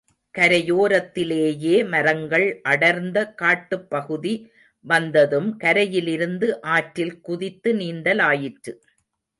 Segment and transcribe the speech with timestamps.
[0.35, 4.33] கரையோரத்திலேயே மரங்கள் அடர்ந்த காட்டுப்பகுதி
[4.85, 8.73] வந்ததும் கரையிலிருந்து ஆற்றில் குதித்து நீந்தலாயிற்று.